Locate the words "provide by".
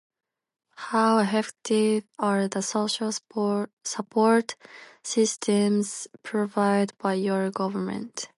6.23-7.13